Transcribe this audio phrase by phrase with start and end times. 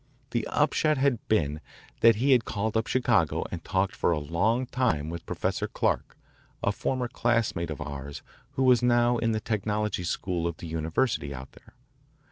[0.31, 1.61] The upshot had been
[1.99, 6.17] that he had called up Chicago and talked for a long time with Professor Clark,
[6.63, 11.35] a former classmate of ours who was now in the technology school of the university
[11.35, 11.75] out there.